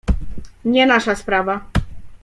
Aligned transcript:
"Nie 0.65 0.85
nasza 0.85 1.15
sprawa." 1.15 1.65